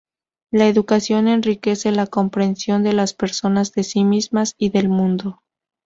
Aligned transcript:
La 0.49 0.67
educación 0.67 1.27
enriquece 1.27 1.91
la 1.91 2.07
comprensión 2.07 2.81
de 2.81 2.93
las 2.93 3.13
personas 3.13 3.71
de 3.73 3.83
sí 3.83 4.03
mismas 4.03 4.55
y 4.57 4.69
del 4.71 4.89
mundo. 4.89 5.43